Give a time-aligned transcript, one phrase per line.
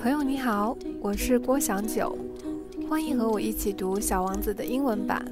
[0.00, 2.16] 朋友你好，我是郭祥九，
[2.88, 5.24] 欢迎和我一起读《小王子》的英文版。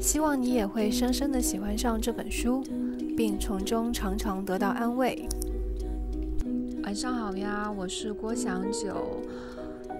[0.00, 2.62] 希望你也会深深的喜欢上这本书，
[3.16, 5.28] 并从中常常得到安慰。
[6.84, 9.20] 晚上好呀，我是郭祥九。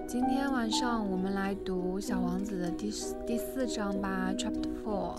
[0.07, 2.89] 今天晚上我们来读《小王子》的第
[3.27, 5.15] 第四章吧，Chapter Four。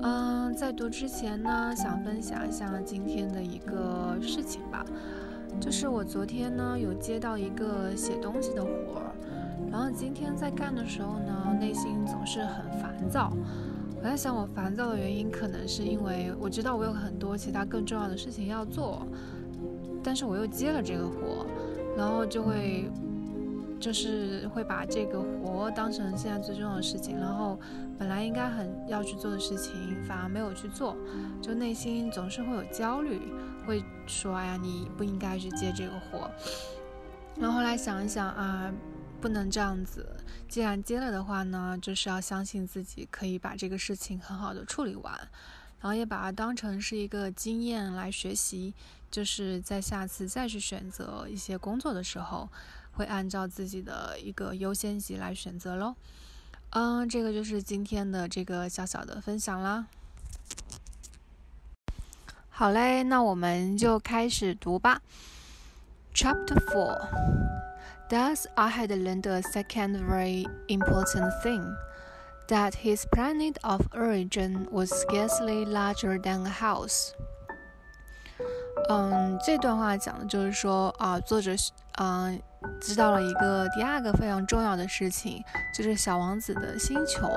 [0.00, 4.86] 嗯，在读之前呢，想分享一下今天的一个事情吧。
[5.60, 9.12] 就是我昨天呢有接到一个写东西的活儿，
[9.70, 13.32] 然后今天在干的时候呢，内心总是很烦躁。
[13.98, 19.04] 我在想，我烦躁的原因可能是因为我知道我有很多其他更重要的事情要做，
[20.04, 21.44] 但是我又接了这个活，
[21.96, 22.90] 然后就会
[23.80, 27.58] 就是会把这个活当成现在最重要的事情，然后
[27.98, 29.72] 本来应该很要去做的事情
[30.06, 30.96] 反而没有去做，
[31.42, 33.20] 就内心总是会有焦虑。
[33.66, 36.30] 会说：“哎呀，你不应该去接这个活。”
[37.38, 38.72] 然后后来想一想啊，
[39.20, 40.16] 不能这样子。
[40.48, 45.12] 既然接了的话呢，就是要相信自己可以把这个事情很好的处理完，
[45.80, 48.72] 然后也把它当成是一个经验来学习。
[49.08, 52.48] 就是在下次再去选择一些工作的时候，
[52.92, 55.94] 会按照自己的一个优先级来选择喽。
[56.70, 59.86] 嗯，这个就是今天的这个小小的分享啦。
[62.58, 65.02] 好嘞，那我们就开始读吧。
[66.14, 67.06] Chapter Four.
[68.08, 71.62] Thus, I had learned a second very important thing
[72.48, 77.10] that his planet of origin was scarcely larger than a house.
[78.88, 81.52] 嗯，这段话讲的就是说啊，作者
[81.98, 82.40] 嗯
[82.80, 85.44] 知道了一个第二个非常重要的事情，
[85.74, 87.28] 就是小王子的星球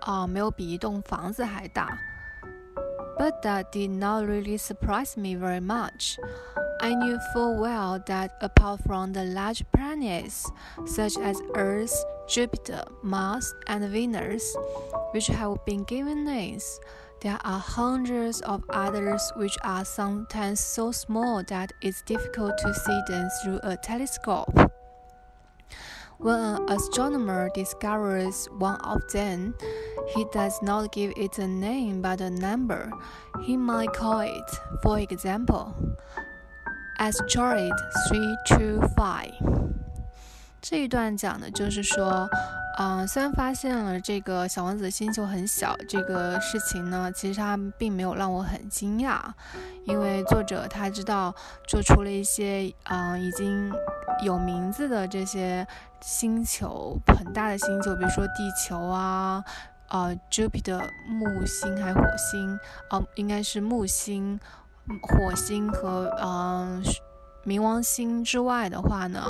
[0.00, 1.96] 啊没有比一栋房子还大。
[3.18, 6.18] But that did not really surprise me very much.
[6.80, 10.48] I knew full well that apart from the large planets
[10.86, 11.92] such as Earth,
[12.28, 14.56] Jupiter, Mars, and Venus,
[15.10, 16.78] which have been given names,
[17.20, 23.00] there are hundreds of others which are sometimes so small that it's difficult to see
[23.08, 24.67] them through a telescope.
[26.19, 29.53] When an astronomer discovers one of them,
[30.15, 32.91] he does not give it a name but a number.
[33.41, 34.43] He might call it,
[34.81, 35.73] for example,
[36.97, 37.73] asteroid
[38.09, 39.31] 325.
[40.61, 42.29] 这一段讲的就是说，
[42.77, 49.19] 嗯，虽然发现了这个小王子的星球很小，这个事情呢，其实它并没有让我很惊讶，
[49.83, 51.35] 因为作者他知道
[51.67, 53.73] 做出了一些，嗯，已经
[54.23, 55.67] 有名字的这些
[56.00, 59.44] 星球，很大的星球，比如说地球啊，
[59.88, 62.58] 呃，Jupiter 木星还是火星，
[62.90, 64.38] 哦，应该是木星、
[65.02, 66.82] 火星和嗯。
[67.46, 69.24] 冥王星之外的话呢，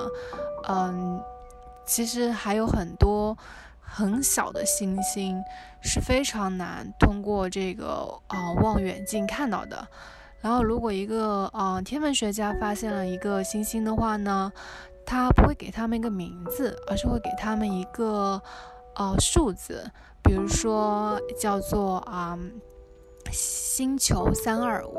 [0.66, 1.22] 嗯，
[1.86, 3.36] 其实还有很多
[3.80, 5.40] 很小的星星
[5.80, 9.86] 是非常难通过这个啊望远镜看到的。
[10.40, 14.52] 然后，如果一个啊天文学家发现了一个星星的话呢，
[15.07, 18.41] 他不会给他们一个名字，而是会给他们一个
[18.95, 19.89] 呃数字，
[20.23, 22.37] 比如说叫做啊
[23.31, 24.97] 星球三二五。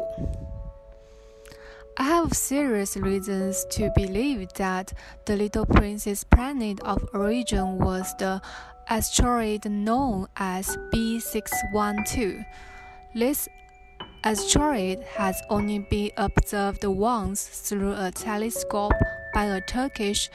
[1.97, 4.89] I have serious reasons to believe that
[5.27, 8.41] the Little Prince's planet of origin was the
[8.89, 12.45] asteroid known as B612.
[13.15, 13.49] This
[14.25, 18.93] asteroid has only been observed once through a telescope
[19.40, 20.28] by a Turkish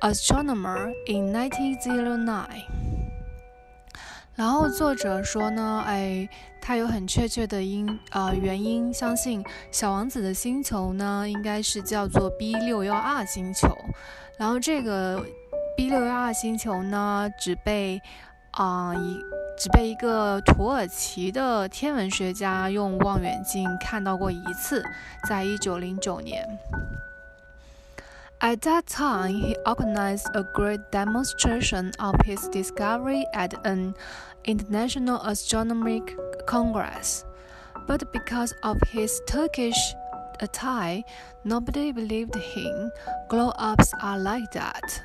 [0.00, 2.46] astronomer in 1909.
[4.36, 6.28] 然后作者说呢，哎，
[6.60, 13.76] 他有很确切的因呃原因，相信小王子的星球呢应该是叫做 B 六幺二星球。
[14.38, 15.20] 然后这个
[15.76, 18.00] B 六幺二星球呢，只被
[18.52, 19.18] 啊一
[19.58, 24.84] 只被一个土耳其的天文学家用望远镜看到过一次，
[25.28, 26.46] 在一九零九年。
[28.41, 33.95] At that time, he organized a great demonstration of his discovery at an
[34.45, 36.15] international astronomical
[36.47, 37.25] congress.
[37.85, 39.77] But because of his Turkish
[40.53, 41.03] tie,
[41.43, 42.91] nobody believed him.
[43.27, 45.01] Glow-ups are like that.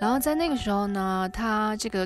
[0.00, 2.04] 然后在那个时候呢，他这个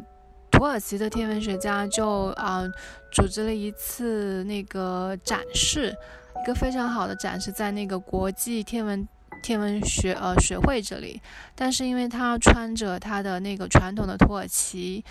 [0.50, 2.70] 土耳其的天文学家就啊、呃、
[3.10, 5.96] 组织了一次那个展示，
[6.42, 9.08] 一个非常好的展示，在那个国际天文
[9.42, 11.20] 天文学呃学会这里，
[11.54, 15.04] 但是因为他穿着他的那个传统的土耳其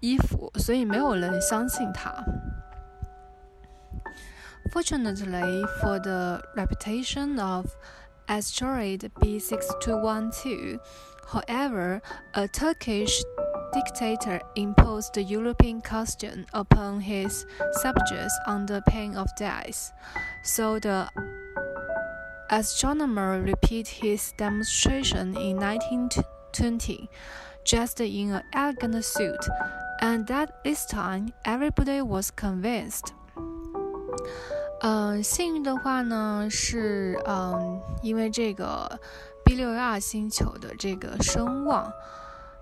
[0.00, 2.24] 衣服，所以没有人相信他。
[4.72, 7.66] Fortunately for the reputation of
[8.26, 10.80] asteroid B6212.
[11.28, 12.00] However,
[12.32, 13.22] a Turkish
[13.72, 17.46] dictator imposed the European custom upon his
[17.82, 19.92] subjects under pain of death.
[20.42, 21.08] So the
[22.50, 27.08] astronomer repeated his demonstration in 1920,
[27.64, 29.48] dressed in an elegant suit,
[30.00, 33.12] and at this time everybody was convinced.
[34.82, 39.00] 嗯，幸运的话呢，是嗯，因为这个
[39.44, 41.92] B 六幺二星球的这个声望。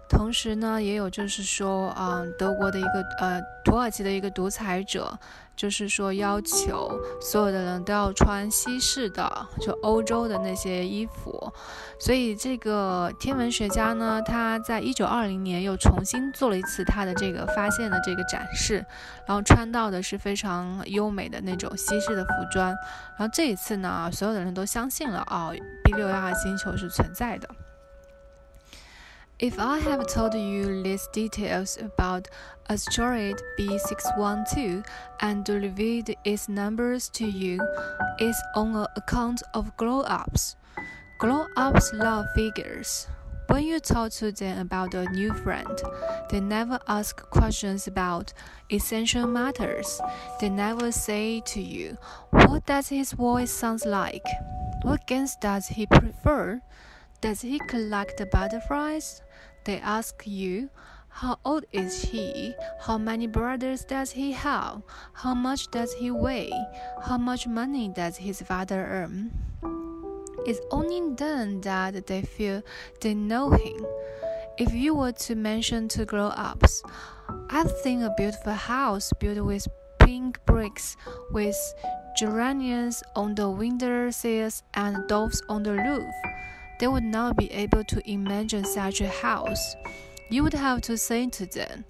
[0.07, 5.17] 同时呢，也有就是说，啊，德国的一个呃，土耳其的一个独裁者，
[5.55, 11.51] 就是说要求所有的人都要穿西式的，就欧洲的那些衣服。
[11.99, 18.85] 所以这个天文学家呢，他在一九二零年又重新做了一次他的这个发现的这个展示，
[19.25, 22.67] 然后穿到的是非常优美的那种西式的服装。
[23.17, 25.51] 然后这一次呢，所有的人都相信了啊
[25.83, 27.49] ，B 六幺二星球是存在的。
[29.37, 32.29] If I have told you these details about
[32.69, 34.85] asteroid B612
[35.19, 37.59] and revealed its numbers to you,
[38.17, 40.55] it's on account of grown-ups.
[41.19, 43.09] Grown-ups love figures.
[43.47, 45.81] When you talk to them about a new friend,
[46.29, 48.31] they never ask questions about
[48.71, 49.99] essential matters.
[50.39, 51.97] They never say to you,
[52.29, 54.25] What does his voice sound like?
[54.83, 56.61] What games does he prefer?
[57.19, 59.21] Does he collect butterflies?
[59.65, 60.69] They ask you,
[61.09, 62.53] How old is he?
[62.81, 64.83] How many brothers does he have?
[65.13, 66.53] How much does he weigh?
[67.01, 69.31] How much money does his father earn?
[70.45, 72.61] It's only then that they feel
[73.01, 73.83] they know him.
[74.59, 76.83] If you were to mention to grown ups,
[77.49, 79.67] I've seen a beautiful house built with
[79.97, 80.95] pink bricks
[81.31, 81.57] with
[82.15, 86.13] geraniums on the window sills and doves on the roof
[86.78, 89.76] they would not be able to imagine such a house.
[90.30, 91.84] You would have to say to them,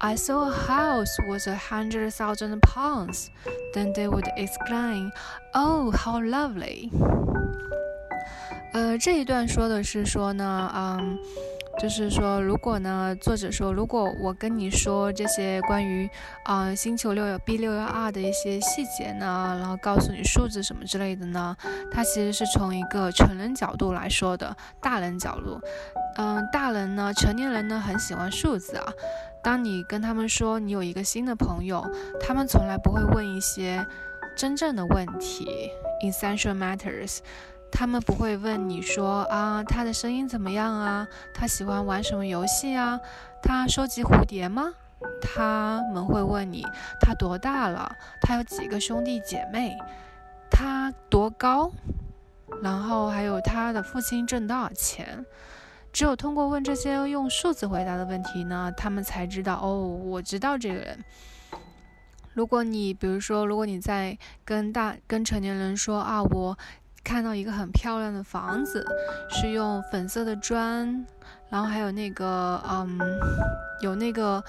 [0.00, 3.30] I saw a house worth a hundred thousand pounds.
[3.74, 5.12] Then they would exclaim,
[5.54, 6.90] Oh, how lovely!
[8.72, 11.18] 呃，这一段说的是说呢，嗯。
[11.77, 16.09] 就是说，如果呢，作者说，如果我跟你说这些关于
[16.45, 21.55] 啊星球六有 B 六幺二的一些细节呢，然后告诉你数字什么之类的呢，
[21.91, 25.59] 它其实是从一个成人角度来说的，大人角度。
[26.17, 28.91] 嗯，大人呢，成年人呢，很喜欢数字啊。
[29.43, 31.85] 当你跟他们说你有一个新的朋友，
[32.21, 33.85] 他们从来不会问一些
[34.35, 35.69] 真正的问题
[36.01, 37.19] ，essential matters。
[37.77, 41.05] 他们不会问你说啊，他的声音怎么样啊？
[41.33, 42.97] 他喜欢玩什么游戏啊？
[43.43, 44.73] 他收集蝴蝶吗？
[45.21, 46.65] 他们会问你
[47.01, 47.93] 他多大了？
[48.21, 49.75] 他有几个兄弟姐妹？
[50.49, 51.69] 他多高？
[52.63, 55.25] 然后还有他的父亲挣多少钱？
[55.91, 61.03] 只有通过问这些用数字回答的问题呢，他们才知道哦，我知道这个人。
[62.33, 66.57] 如果你比如说，如果你在跟大跟成年人说啊，我。
[67.05, 68.83] 看到一个很漂亮的房子，
[69.29, 71.05] 是用粉色的砖，
[71.49, 72.99] 然后还有那个嗯，
[73.79, 74.43] 有那个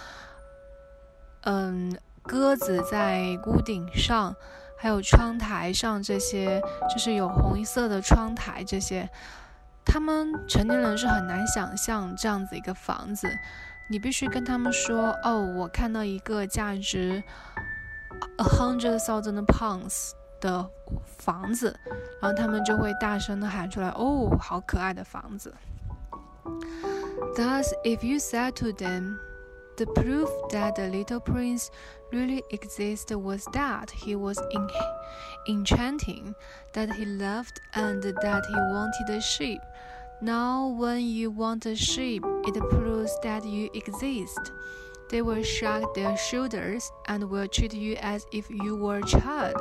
[1.43, 4.35] 嗯鸽子在屋顶上，
[4.79, 6.61] 还有窗台上这些，
[6.91, 9.09] 就是有红色的窗台这些，
[9.85, 13.29] 他们成年人是很难想象这样子一个房子，
[13.91, 17.23] 你必须跟他们说哦，我看到一个价值
[18.39, 20.13] a hundred thousand pounds。
[20.40, 20.70] 的
[21.06, 21.78] 房子，
[22.22, 25.54] 然后他们就会大声的喊出来：“哦，好可爱的房子。”
[27.36, 29.18] Thus, if you said to them,
[29.78, 31.68] the proof that the little prince
[32.12, 34.68] really existed was that he was in
[35.48, 36.34] enchanting,
[36.74, 39.62] that he loved, and that he wanted a sheep.
[40.22, 44.52] Now, when you want a sheep, it proves that you exist.
[45.09, 49.57] They will shrug their shoulders and will treat you as if you were a child.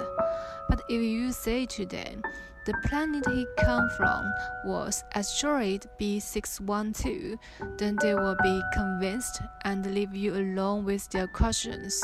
[0.70, 2.24] But if you say to them,
[2.66, 4.34] the planet he came from
[4.66, 7.38] was asteroid B612,
[7.78, 12.04] then they will be convinced and leave you alone with their questions.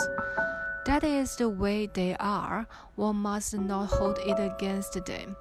[0.85, 2.67] That is the way they are.
[2.95, 5.35] One must not hold it against them.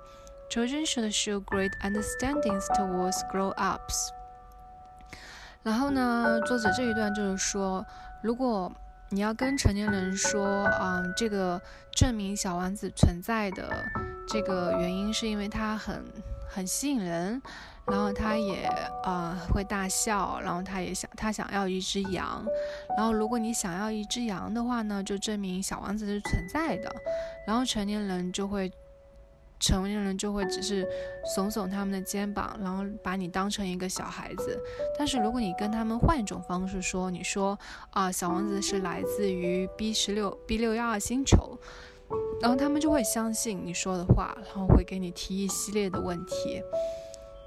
[0.48, 4.12] Children should show great understandings towards grown-ups.
[5.62, 7.84] 然后呢，作者这一段就是说，
[8.22, 8.70] 如果
[9.10, 11.60] 你要跟成年人说，嗯，这个
[11.92, 13.68] 证明小王子存在的
[14.28, 16.04] 这个原因是因为他很
[16.48, 17.42] 很吸引人，
[17.86, 18.70] 然后他也
[19.04, 22.44] 呃会大笑，然后他也想他想要一只羊，
[22.96, 26.90] 然后如果你想要一只羊的话呢，就证明小王子是存在的，
[27.46, 28.72] 然后成年人就会
[29.60, 30.84] 成年人就会只是
[31.36, 34.58] 耸耸他们的肩膀，然后把你当成一个小孩子。
[34.98, 37.56] 但是如果你跟他们换一种方式说，你说
[37.90, 41.58] 啊，小王子是来自于 B 十六 B 六幺二星球，
[42.40, 46.62] 然后他们就会相信你说的话，然后会给你提一系列的问题。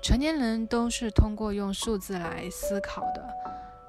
[0.04, 3.26] 成年人都是通过用数字来思考的，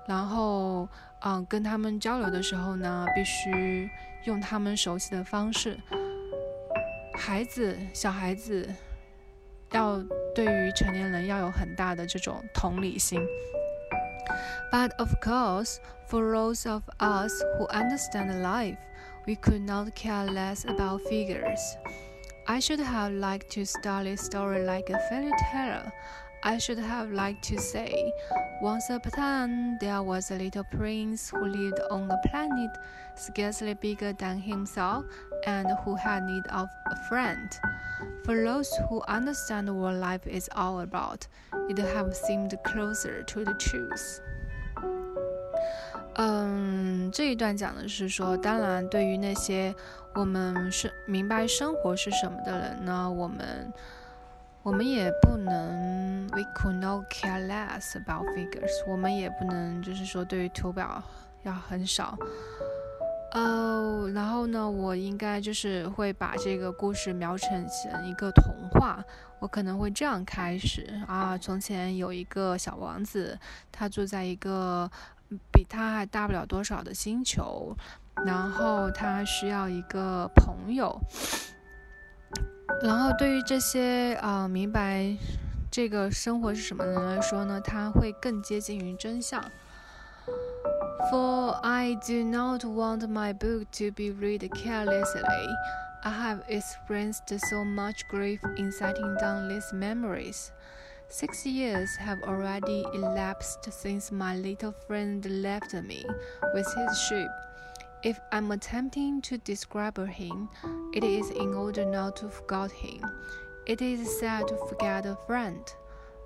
[0.06, 0.88] 然后
[1.20, 3.90] 嗯，跟他们交流的时候呢，必须
[4.24, 5.78] 用他们熟悉的方式。
[7.13, 8.67] 孩子，小孩子
[9.71, 10.01] 要
[10.33, 13.19] 对于成年人要有很大的这种同理心。
[14.71, 18.77] But of course, for those of us who understand life,
[19.25, 21.59] we could not care less about figures.
[22.45, 25.91] I should have liked to start a story like a fairy tale.
[26.43, 28.13] I should have liked to say,
[28.61, 32.71] Once upon a time, there was a little prince who lived on a planet
[33.15, 35.05] scarcely bigger than himself
[35.45, 37.49] and who had need of a friend.
[38.25, 41.27] For those who understand what life is all about,
[41.69, 44.21] it have seemed closer to the truth.
[46.15, 49.73] 嗯，这一段讲的是说，当然，对于那些
[50.13, 53.71] 我们是明白生活是什么的人呢，我们
[54.64, 58.70] 我们也不能，we could not care less about figures。
[58.88, 61.02] 我们也不能，就是说对于图表
[61.42, 62.16] 要很少。
[63.32, 69.04] 呃，然后呢，我应该就是会把这个故事描成成一个童话。
[69.38, 73.38] 我可能会这样开始啊：从前有一个小王子，
[73.70, 74.90] 他住在一个
[75.52, 77.76] 比他还大不了多少的星球，
[78.24, 80.98] 然后他需要一个朋友。
[82.81, 85.15] 然后，对于这些啊，明白
[85.69, 89.43] 这个生活是什么的人来说呢，他会更接近于真相。
[91.11, 95.47] For I do not want my book to be read carelessly.
[96.03, 100.51] I have experienced so much grief in setting down these memories.
[101.09, 106.05] Six years have already elapsed since my little friend left me
[106.53, 107.29] with his sheep.
[108.04, 110.50] If I'm attempting to describe him,
[110.92, 113.02] it is in order not to forget him.
[113.64, 115.64] It is sad to forget a friend.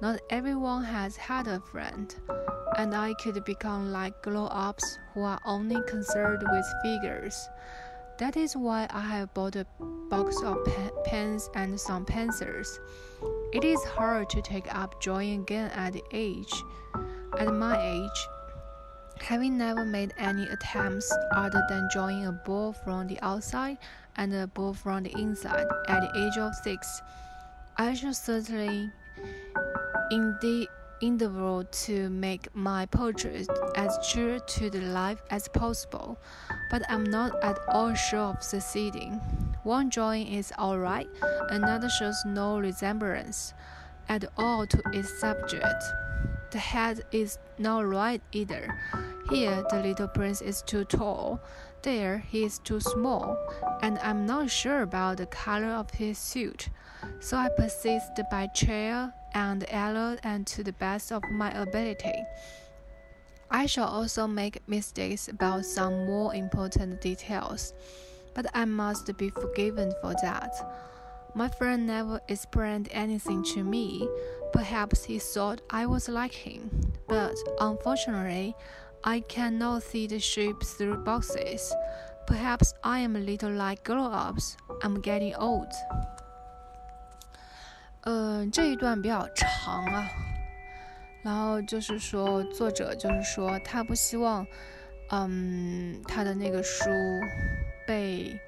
[0.02, 2.12] Not everyone has had a friend,
[2.76, 7.49] and I could become like grown-ups who are only concerned with figures.
[8.18, 9.64] That is why I have bought a
[10.11, 10.58] box of
[11.04, 12.80] pens and some pencils.
[13.52, 16.52] It is hard to take up drawing again at age.
[17.38, 18.28] At my age,
[19.20, 23.78] Having never made any attempts other than drawing a ball from the outside
[24.16, 27.02] and a ball from the inside at the age of six,
[27.76, 28.90] I shall certainly
[31.00, 33.46] endeavor to make my portrait
[33.76, 36.18] as true to the life as possible,
[36.70, 39.20] but I'm not at all sure of succeeding.
[39.62, 41.08] One drawing is all right,
[41.50, 43.54] another shows no resemblance
[44.08, 45.84] at all to its subject.
[46.50, 48.75] The head is not right either.
[49.30, 51.38] Here, the little prince is too tall.
[51.82, 53.37] There, he is too small,
[53.82, 56.70] and I'm not sure about the color of his suit.
[57.20, 62.25] So I persist by chair and error and to the best of my ability.
[63.50, 67.75] I shall also make mistakes about some more important details,
[68.35, 70.54] but I must be forgiven for that.
[71.35, 74.08] My friend never explained anything to me.
[74.52, 76.70] Perhaps he thought I was like him,
[77.06, 78.56] but unfortunately,
[79.10, 81.72] I cannot see the shape through boxes.
[82.26, 84.58] Perhaps I am a little like grown-ups.
[84.82, 85.70] I'm getting old.
[88.02, 90.06] 嗯、呃，这一段比较长啊。
[91.22, 94.46] 然后就是说，作者就是说，他不希望，
[95.08, 96.90] 嗯，他的那个书
[97.86, 98.38] 被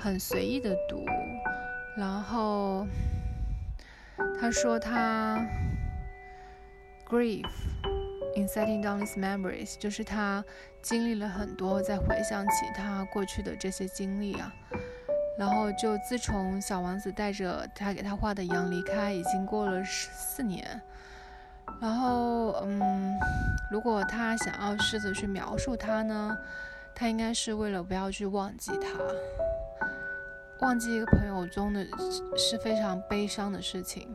[0.00, 1.04] 很随意的读。
[1.96, 2.86] 然后
[4.40, 5.44] 他说他
[7.08, 7.44] grief
[8.36, 10.44] in setting down his memories，就是他
[10.82, 14.52] 经历了很多，在回想起他过去的这些经历啊。
[15.38, 20.80] 然后就自从小王子带着他给他画的羊离开，已经过了十四年。
[21.80, 23.16] 然后，嗯，
[23.70, 26.36] 如果他想要试着去描述他呢，
[26.94, 28.88] 他应该是为了不要去忘记他。
[30.60, 31.86] 忘记一个朋友中的
[32.36, 34.14] 是非常悲伤的事情，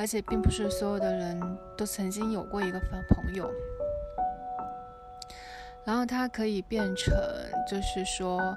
[0.00, 1.38] 而且并不是所有的人
[1.76, 3.52] 都曾经有过一个朋友。
[5.84, 7.14] 然后他可以变成，
[7.68, 8.56] 就是说，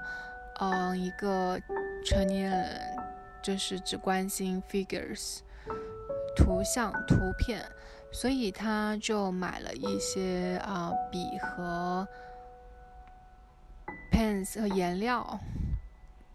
[0.62, 1.60] 嗯，一个
[2.06, 2.80] 成年人，
[3.42, 5.40] 就是只关心 figures
[6.34, 7.62] 图像图片，
[8.10, 12.08] 所以他就买了一些啊笔和
[14.14, 15.38] pens 和颜料。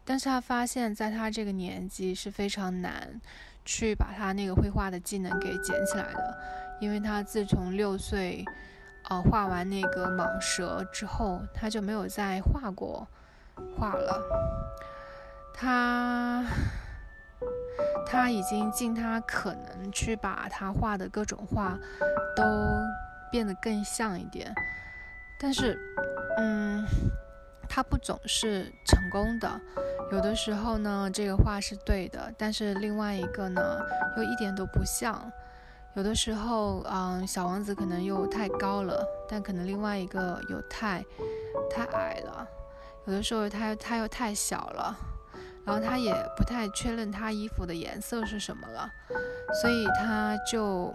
[0.08, 3.20] 但是他发现，在他这个年纪是非常难
[3.62, 6.38] 去把他那个绘画的技能给捡起来的，
[6.80, 8.42] 因为他自从六岁，
[9.10, 13.06] 呃，画完那个蟒蛇之后，他就没有再画过
[13.76, 14.18] 画了。
[15.52, 16.42] 他
[18.06, 21.78] 他已经尽他可能去把他画的各种画
[22.34, 22.42] 都
[23.30, 24.54] 变得更像一点，
[25.38, 25.78] 但是，
[26.38, 26.82] 嗯。
[27.68, 29.60] 他不总是成功的，
[30.10, 33.60] 有的时候呢，这个话是对的，但是另外一个呢，
[34.16, 35.30] 又一点都不像。
[35.94, 41.04] 有的时候，嗯，小王子可能又太高了，但可能另外一个又太
[41.70, 42.46] 太矮了。
[43.06, 44.96] 有的时候，他他又太小了，
[45.64, 48.88] 然后他也不太确认他衣服的颜色是什么了，
[49.60, 50.94] 所以他就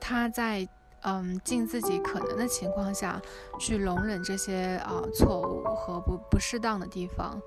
[0.00, 0.68] 他在。
[1.06, 3.22] 嗯，尽自己可能的情况下
[3.60, 7.40] 去容忍这些啊错误和不不适当的地方。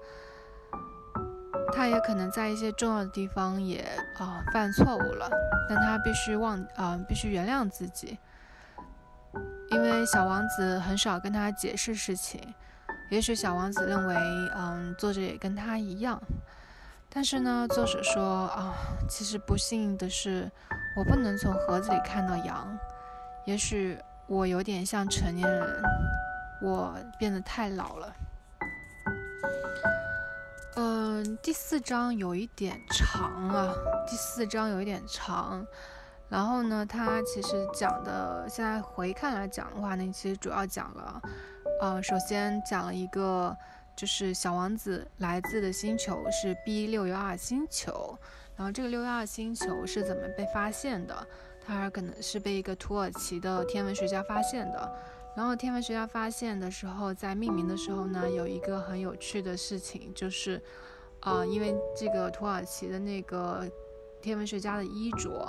[1.73, 3.85] 他也可能在一些重要的地方也
[4.17, 5.29] 啊犯错误了，
[5.67, 8.17] 但他必须忘啊必须原谅自己，
[9.71, 12.41] 因为小王子很少跟他解释事情。
[13.11, 14.15] 也许小王子认为，
[14.55, 16.21] 嗯，作者也跟他一样，
[17.09, 18.73] 但是呢，作者说啊，
[19.09, 20.49] 其实不幸的是，
[20.95, 22.79] 我不能从盒子里看到羊。
[23.45, 25.81] 也许我有点像成年人，
[26.61, 28.13] 我变得太老了。
[30.75, 33.73] 嗯，第四章有一点长啊，
[34.07, 35.65] 第四章有一点长。
[36.29, 41.21] 然后呢，它其实讲的，现在回看来讲的话呢，其实主要讲了，
[41.81, 43.57] 呃，首先讲了一个，
[43.95, 48.15] 就是小王子来自的星球是 B 六幺二星球，
[48.55, 51.27] 然后这个六幺二星球是怎么被发现的？
[51.71, 54.91] 它可能是被一个土耳其的天文学家发现的，
[55.35, 60.61] 然后天文学家发现的时候，在命名的时候呢，有一个很有趣的事情，就是，
[61.19, 63.69] 啊，因为这个土耳其的那个
[64.21, 65.47] 天文学家的衣着，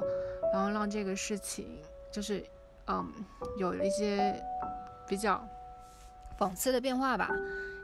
[0.52, 1.78] 然后让这个事情
[2.12, 2.44] 就是，
[2.86, 3.10] 嗯，
[3.58, 4.40] 有了一些
[5.08, 5.42] 比较
[6.38, 7.30] 讽刺的变化吧。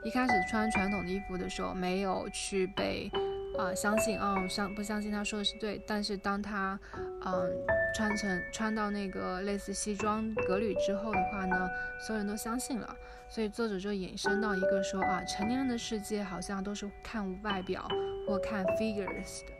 [0.05, 3.11] 一开始穿传统的衣服的时候，没有去被。
[3.59, 5.81] 啊，相信哦，相不相信他说的是对？
[5.87, 6.79] 但是当他，
[7.25, 7.51] 嗯，
[7.95, 11.69] 穿成穿到那个类似西装革履之后的话呢，
[12.07, 12.97] 所有人都相信了。
[13.29, 17.89] 所以作者就引申到一个说啊，成年人的世界好像都是看外表
[18.27, 19.53] 或看 figures 的，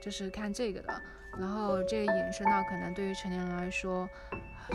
[0.00, 0.92] 就是看这个的。
[1.38, 4.08] 然后这个引申到可能对于成年人来说，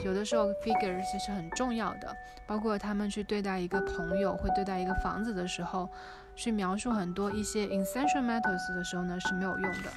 [0.03, 2.15] 有的时候 figures 是很重要的，
[2.47, 5.88] 包括他们去对待一个朋友，会对待一个房子的时候。
[6.36, 9.89] 去描述很多一些 essential matters 的时候呢是没有用的，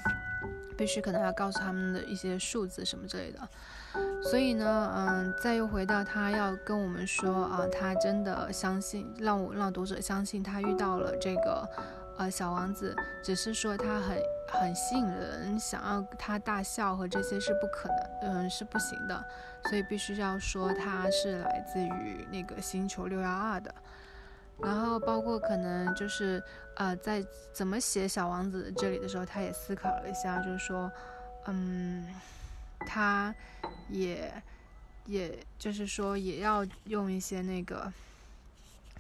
[0.77, 3.41] 必须可能要告诉他们的一些数字什么之类的。
[4.23, 11.67] 所以呢，嗯，再又回到他要跟我们说啊，他真的相信，让我让读者相信他遇到了这个
[12.19, 14.19] 呃小王子，只是说他很
[14.53, 17.89] 很吸引人，想要他大笑和这些是不可
[18.21, 19.25] 能，嗯，是不行的。
[19.71, 23.75] 所以必须要说他是来自于那个星球六幺二的。
[24.59, 26.43] 然后包括可能就是，
[26.77, 30.91] 呃，在怎么写小王子这里的时候，他也思考了一下，就是说，
[31.47, 32.09] 嗯，
[32.81, 33.35] 他
[33.89, 34.33] 也，
[35.05, 37.93] 也就是说也要用一些那个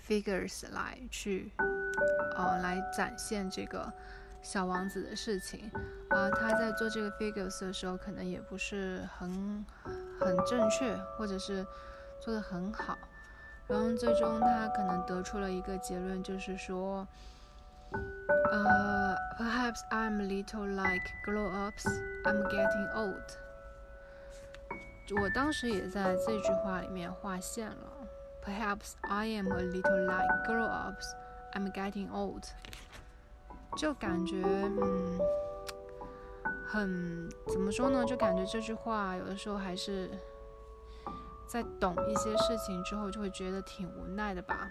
[0.06, 1.50] figures 来去，
[2.36, 3.92] 呃，来展现这个
[4.42, 5.70] 小王子的事情。
[6.10, 9.64] 啊，他在做这个 figures 的时候，可能也不是很
[10.20, 11.66] 很正确，或者是
[12.20, 12.96] 做的很好。
[13.68, 17.06] 然后最终他可能得出了一个结论，就是说，
[18.52, 21.84] 呃，perhaps I'm a little like grow ups,
[22.24, 23.20] I'm getting old.
[25.20, 27.92] 我当时也在这句话里面划线了。
[28.44, 31.06] Perhaps I am a little like grow ups,
[31.52, 32.44] I'm getting old.
[33.76, 35.18] 就感觉，嗯，
[36.64, 38.04] 很怎么说呢？
[38.04, 40.08] 就感觉这句话有的时候还是。
[41.46, 44.68] 在懂一些事情之后，就会觉得挺无奈的吧。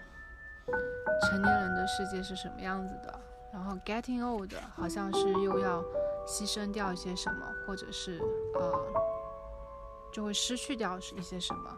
[1.22, 3.20] 成年人的世界是什么样子的？
[3.52, 5.82] 然后 getting old 好像是又要
[6.26, 8.20] 牺牲掉一些什么，或者是
[8.54, 8.86] 呃，
[10.12, 11.70] 就会失去掉一些什么。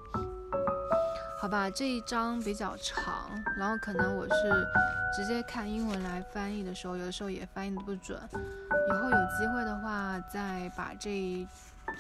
[1.40, 4.66] 好吧，这一章比较长，然后可能我是
[5.14, 8.18] 直接看英文来翻译的时候，有的时候也翻译的不准。
[8.32, 11.46] 以后有机会的话，再把这一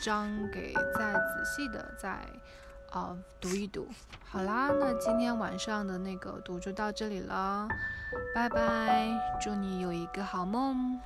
[0.02, 2.18] 章给再仔细的再。
[2.90, 3.86] 啊，读一读，
[4.30, 7.68] 好啦，那今天晚上的那个读就到这里了，
[8.34, 10.98] 拜拜，祝你有一个好梦。